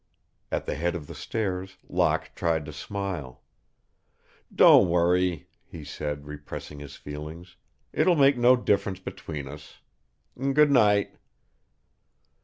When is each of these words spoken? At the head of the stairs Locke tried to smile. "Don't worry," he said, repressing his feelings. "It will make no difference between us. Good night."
At 0.51 0.65
the 0.65 0.73
head 0.73 0.95
of 0.95 1.05
the 1.05 1.13
stairs 1.13 1.77
Locke 1.87 2.31
tried 2.33 2.65
to 2.65 2.73
smile. 2.73 3.43
"Don't 4.51 4.89
worry," 4.89 5.45
he 5.63 5.83
said, 5.83 6.25
repressing 6.25 6.79
his 6.79 6.95
feelings. 6.95 7.55
"It 7.93 8.07
will 8.07 8.15
make 8.15 8.35
no 8.35 8.55
difference 8.55 8.99
between 8.99 9.47
us. 9.47 9.77
Good 10.35 10.71
night." 10.71 11.11